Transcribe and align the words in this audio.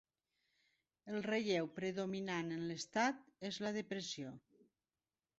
El 1.11 1.17
relleu 1.25 1.67
predominant 1.75 2.49
en 2.55 2.63
l'estat 2.69 3.19
és 3.51 3.59
la 3.65 3.73
depressió. 3.77 4.33